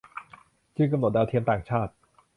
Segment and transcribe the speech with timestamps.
[0.75, 1.91] จึงกำหนดดาวเทียมต่างชาติ